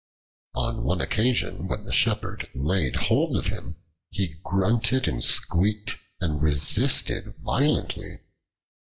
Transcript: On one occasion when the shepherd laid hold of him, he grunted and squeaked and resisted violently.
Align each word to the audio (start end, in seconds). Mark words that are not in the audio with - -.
On 0.55 0.83
one 0.83 0.99
occasion 0.99 1.67
when 1.67 1.83
the 1.85 1.91
shepherd 1.93 2.49
laid 2.55 2.95
hold 2.95 3.37
of 3.37 3.45
him, 3.49 3.75
he 4.09 4.39
grunted 4.43 5.07
and 5.07 5.23
squeaked 5.23 5.95
and 6.19 6.41
resisted 6.41 7.35
violently. 7.37 8.17